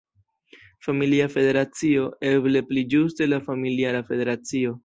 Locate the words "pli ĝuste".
2.71-3.31